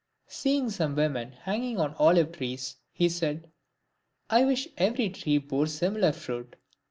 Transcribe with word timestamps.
Seeing 0.25 0.71
some 0.71 0.95
women 0.95 1.31
hanging 1.31 1.79
on 1.79 1.93
olive 1.99 2.31
trees, 2.31 2.77
he 2.91 3.07
said," 3.07 3.51
I 4.31 4.45
wish 4.45 4.67
every 4.75 5.11
tree 5.11 5.37
bore 5.37 5.67
similar 5.67 6.11
fruit." 6.11 6.55